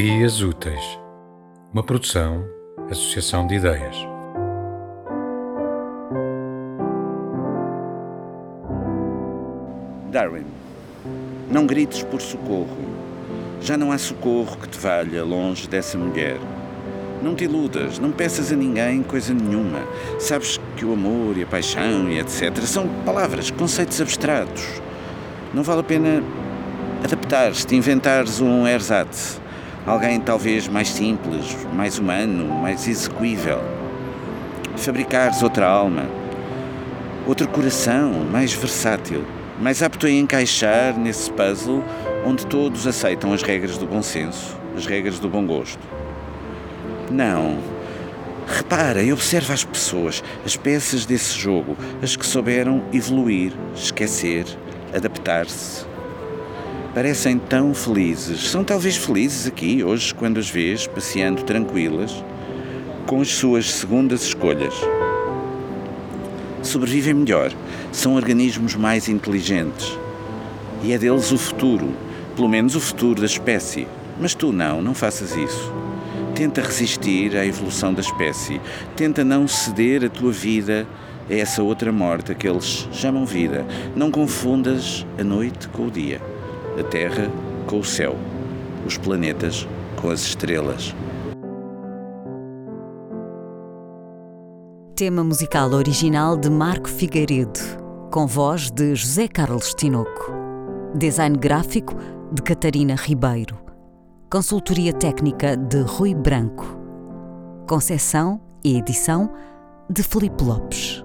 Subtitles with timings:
[0.00, 0.98] Ideias Úteis,
[1.74, 2.42] uma produção,
[2.90, 3.94] associação de ideias.
[10.10, 10.46] Darwin,
[11.50, 12.78] não grites por socorro.
[13.60, 16.38] Já não há socorro que te valha longe dessa mulher.
[17.22, 19.80] Não te iludas, não peças a ninguém coisa nenhuma.
[20.18, 22.56] Sabes que o amor e a paixão e etc.
[22.62, 24.80] são palavras, conceitos abstratos.
[25.52, 26.22] Não vale a pena
[27.04, 29.38] adaptares-te, inventares um ersatz.
[29.86, 33.60] Alguém talvez mais simples, mais humano, mais execuível.
[34.76, 36.06] Fabricares outra alma,
[37.26, 39.24] outro coração, mais versátil,
[39.58, 41.82] mais apto a encaixar nesse puzzle
[42.24, 45.80] onde todos aceitam as regras do bom senso, as regras do bom gosto.
[47.10, 47.58] Não.
[48.46, 54.44] Repara e observa as pessoas, as peças desse jogo, as que souberam evoluir, esquecer,
[54.94, 55.89] adaptar-se.
[56.94, 58.50] Parecem tão felizes.
[58.50, 62.24] São talvez felizes aqui, hoje, quando as vês passeando tranquilas,
[63.06, 64.74] com as suas segundas escolhas.
[66.64, 67.52] Sobrevivem melhor,
[67.92, 69.96] são organismos mais inteligentes.
[70.82, 71.94] E é deles o futuro,
[72.34, 73.86] pelo menos o futuro da espécie.
[74.20, 75.72] Mas tu não, não faças isso.
[76.34, 78.60] Tenta resistir à evolução da espécie.
[78.96, 80.88] Tenta não ceder a tua vida
[81.30, 83.64] a essa outra morte que eles chamam vida.
[83.94, 86.20] Não confundas a noite com o dia,
[86.78, 87.30] a terra
[87.66, 88.16] com o céu,
[88.86, 89.66] os planetas
[90.00, 90.94] com as estrelas.
[94.94, 97.58] Tema musical original de Marco Figueiredo,
[98.10, 100.32] com voz de José Carlos Tinoco.
[100.94, 101.94] Design gráfico
[102.32, 103.58] de Catarina Ribeiro.
[104.30, 106.78] Consultoria técnica de Rui Branco.
[107.68, 109.32] Concessão e edição
[109.88, 111.04] de Felipe Lopes.